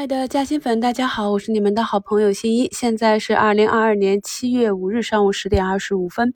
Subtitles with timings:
[0.00, 2.70] 亲爱的嘉兴粉，大家好，我是你们的好朋友新一。
[2.72, 6.32] 现在是二零二二年七月五日上午十点二十五分。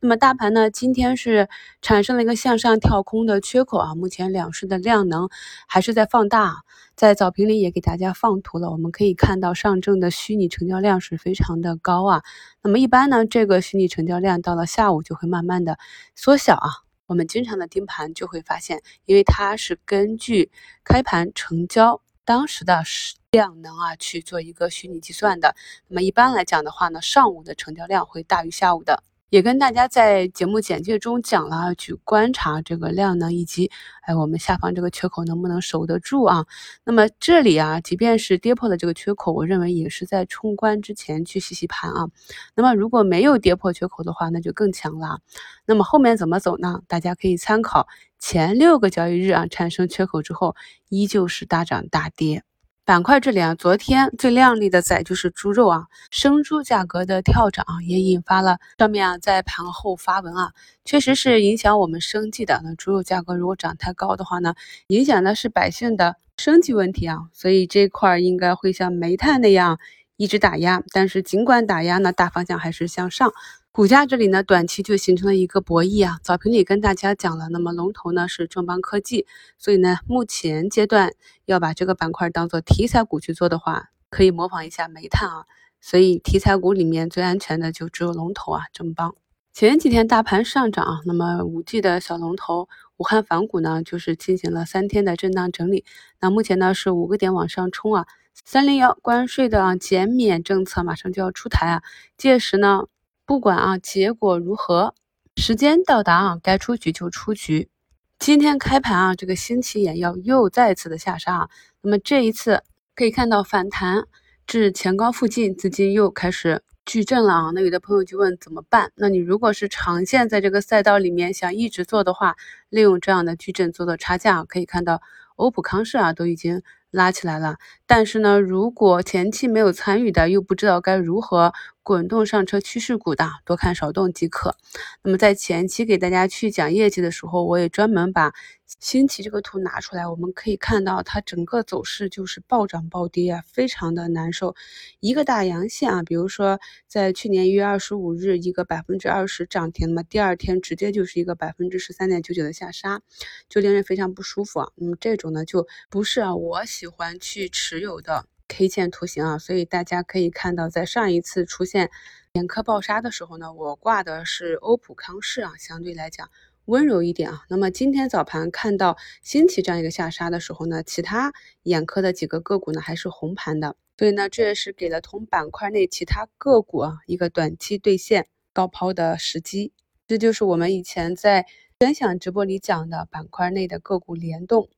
[0.00, 1.46] 那么大盘呢，今天是
[1.82, 3.94] 产生了一个向上跳空的缺口啊。
[3.94, 5.28] 目前两市的量能
[5.68, 6.62] 还是在放大，
[6.96, 8.70] 在早评里也给大家放图了。
[8.70, 12.22] 我们可以看到上证的虚拟成交量是非常的高啊。
[12.62, 15.76] 那么一般呢，这个虚拟成交量到了下午就会慢慢的
[16.16, 16.70] 缩小啊。
[17.04, 20.50] 我们经常的盯盘就会发现，因为它是根据
[20.82, 22.00] 开盘成交。
[22.24, 22.82] 当时的
[23.30, 25.56] 量能啊去做一个虚拟计算的，
[25.88, 29.02] 那么一般来讲的话呢，上午的成交量会大于下午的。
[29.32, 33.70] 也跟大家在节目简介中讲了，去观察这个量能以及，
[34.02, 36.44] 哎，我们下方这个缺口能不能守得住啊？
[36.84, 42.08] 那么这里啊，即便是跌破了这个缺口，我认为也是在冲关之前去洗洗盘啊。
[42.54, 45.20] 那么如果没有跌破缺口的话，那就更强了。
[45.64, 46.82] 那么后面怎么走呢？
[46.86, 47.88] 大家可以参考
[48.18, 50.54] 前六个交易日啊，产生缺口之后，
[50.90, 52.42] 依旧是大涨大跌。
[52.84, 60.50] 板块这里啊，昨天最靓丽的仔就是猪肉啊，生猪价格的跳涨也引发了上面啊在盘后发文啊，
[60.84, 62.60] 确实是影响我们生计的。
[62.64, 64.54] 那猪肉价格如果涨太高的话呢，
[64.88, 69.78] 影响的是百姓的生计问题啊，所以这块应该会像煤炭那样
[70.22, 70.84] 一直打压。
[70.92, 73.32] 但是尽管打压呢，大方向还是向上。
[73.72, 76.18] 股价这里呢，短期就形成了一个博弈啊。
[76.22, 79.26] 早评里跟大家讲了，那么龙头呢是正邦科技，
[79.58, 81.12] 所以呢，目前阶段
[81.46, 85.46] 要把这个板块当做题材股去做的话，可以模仿一下煤炭啊。
[85.80, 89.16] 所以题材股里面最安全的就只有龙头啊，正邦。
[89.54, 95.84] 前几天大盘上涨啊，那么五 G 的小龙头武汉反股呢，就是进行了三天的震荡整理。
[96.20, 98.06] 那目前呢是五个点往上冲啊。
[98.34, 101.82] 三零幺关税的减免政策马上就要出台啊，
[102.16, 102.84] 届时呢。
[103.24, 104.94] 不管啊，结果如何，
[105.36, 107.70] 时间到达啊，该出局就出局。
[108.18, 111.48] 今天开盘啊，这个新起眼药又再次的下杀啊，
[111.80, 112.62] 那么这一次
[112.96, 114.06] 可以看到反弹
[114.46, 117.50] 至前高附近，资金又开始矩阵了啊。
[117.54, 118.90] 那有的朋友就问怎么办？
[118.96, 122.36] 那你如果是长线在这个赛道里面想一直做的话，
[122.68, 125.00] 利用这样的矩阵做做差价，可以看到
[125.36, 126.62] 欧普康视啊都已经。
[126.92, 134.56] 拉起来了，但是呢，如果前期没有参与的，又不知道该如何滚动上车趋势股的，多看少动即可。
[135.02, 138.32] 那么在前期给大家去讲业绩的时候，我也专门把。
[138.80, 144.56] 新奇这个图拿出来，我们可以看到它整个走势就是暴涨暴跌啊，非常的难受。
[144.98, 153.02] 一个大阳线啊，比如说在去年一月二十五日一个百分之二十涨停，那么第二天直接就是一个百分之十三点九九的下杀，
[153.46, 154.70] 就令人非常不舒服啊。
[154.76, 161.90] 那么这种呢就不是啊我喜欢去持有的 K 线图形啊，所以大家可以看到，在上一次出现
[162.34, 166.28] 眼科暴杀的时候呢，我挂的是欧普康视啊，相对来讲。
[166.66, 171.32] 温柔一点啊，那么今天早盘看到新奇这样一个下杀的时候呢，其他
[171.62, 179.72] 眼科的几个个股呢还是红盘的，所以呢这也是给了同板块内其他个股啊一个短期兑现高抛的时机。
[180.06, 181.46] 这就是我们以前在
[181.80, 184.68] 分享直播里讲的板块内的个股联动。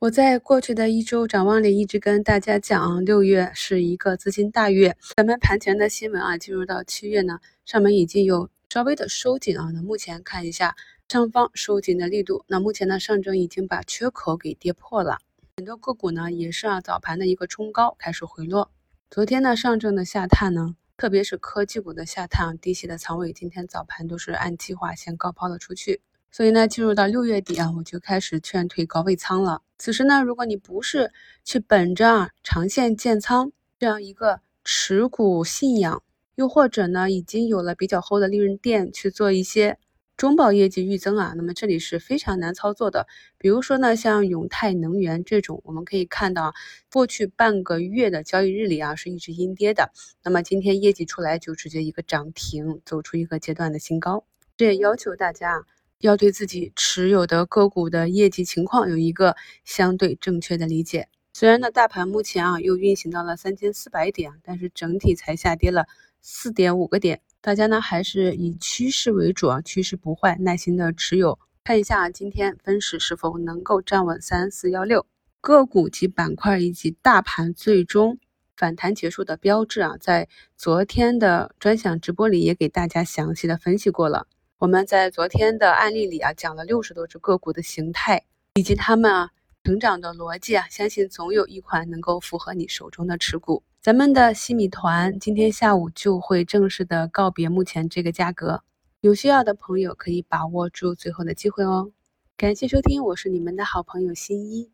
[0.00, 4.96] 我在过去的一周展望里一直跟大家讲，六月是一个资金大月。
[5.16, 9.72] 咱们盘前的新闻啊，进入到七月呢，上面已经有稍微的收紧啊。
[9.74, 10.76] 那目前看一下。
[11.08, 15.18] 上方收紧的力度，那目前呢，上证已经把缺口给跌破了，
[15.56, 18.70] 很多个股呢也是啊早盘的一个冲高开始回落。
[19.10, 26.02] 昨天呢，上证的下探呢，特别是科技股的下探，低吸的仓位今天早盘都是按计划先高抛了出去。
[26.30, 29.62] 所以呢，进入到六月底啊，我就开始劝退高位仓了。
[29.78, 31.12] 此时呢，如果你不是
[31.44, 36.02] 去本着啊长线建仓这样一个持股信仰，
[36.34, 39.78] 又或者呢已经有了比较厚的利润垫去做一些。
[40.16, 43.06] 中报业绩预增啊，那么这里是非常难操作的。
[43.38, 46.52] 比如说呢，像永泰能源这种，我们可以看到
[46.92, 49.92] 过去半个月的交易日里啊，是一直阴跌的。
[50.24, 54.24] 那么今天业绩出来就直接一个涨停，走出一个阶段的新高。
[54.56, 55.64] 这也要求大家
[56.00, 61.08] 要对自己持有的个股的业绩情况有一个相对正确的理解。
[61.32, 65.86] 虽然呢，大盘目前啊又运行到了三千四百点，但是整体才下跌了
[66.20, 67.20] 四点五个点。
[67.40, 71.38] 大家呢还是以趋势为主啊，趋势不坏，耐心的持有。
[71.64, 75.06] 看一下今天分时是否能够站稳三四幺六
[75.40, 78.18] 个股及板块以及大盘最终
[78.56, 84.26] 反弹结束的标志啊，在昨天的专享直播里也给大家详细的分析过了。
[84.58, 88.24] 我们在昨天的案例里啊，讲了六十多只个股的形态
[88.54, 89.30] 以及它们啊
[89.62, 93.62] 成长的逻辑啊，相信总有一款能够符合你手中的持股。
[93.80, 98.64] 咱们的西米团今天下午就会正式的告别目前这个价格，
[99.00, 101.92] 有需要的朋友可以把握住最后的机会哦。
[102.36, 104.72] 感谢收听，我是你们的好朋友新一。